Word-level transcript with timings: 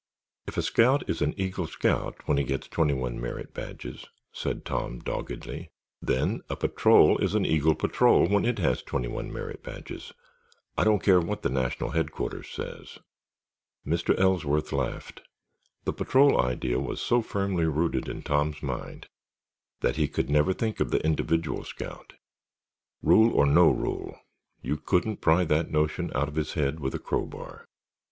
"If 0.47 0.57
a 0.57 0.63
scout 0.63 1.07
is 1.07 1.21
an 1.21 1.35
Eagle 1.39 1.67
Scout 1.67 2.17
when 2.27 2.39
he 2.39 2.43
gets 2.43 2.67
twenty 2.67 2.95
one 2.95 3.21
merit 3.21 3.53
badges," 3.53 4.03
said 4.31 4.65
Tom, 4.65 4.97
doggedly, 4.97 5.69
"then 6.01 6.41
a 6.49 6.55
patrol 6.55 7.19
is 7.19 7.35
an 7.35 7.45
Eagle 7.45 7.75
Patrol 7.75 8.27
when 8.27 8.43
it 8.43 8.57
has 8.57 8.81
twenty 8.81 9.07
one 9.07 9.31
merit 9.31 9.61
badges. 9.61 10.11
I 10.75 10.85
don't 10.85 11.03
care 11.03 11.19
what 11.19 11.45
National 11.45 11.91
Headquarters 11.91 12.49
says." 12.49 12.97
Mr. 13.85 14.17
Ellsworth 14.19 14.73
laughed. 14.73 15.21
The 15.83 15.93
patrol 15.93 16.41
idea 16.41 16.79
was 16.79 16.99
so 16.99 17.21
firmly 17.21 17.65
rooted 17.65 18.09
in 18.09 18.23
Tom's 18.23 18.63
mind 18.63 19.05
that 19.81 19.97
he 19.97 20.07
could 20.07 20.31
never 20.31 20.51
think 20.51 20.79
of 20.79 20.89
the 20.89 21.05
individual 21.05 21.63
scout. 21.63 22.13
Rule 23.03 23.31
or 23.31 23.45
no 23.45 23.69
rule, 23.69 24.19
you 24.63 24.77
couldn't 24.77 25.21
pry 25.21 25.43
that 25.43 25.69
notion 25.69 26.09
out 26.15 26.27
of 26.27 26.37
his 26.37 26.53
head 26.53 26.79
with 26.79 26.95
a 26.95 26.99
crowbar. 26.99 27.67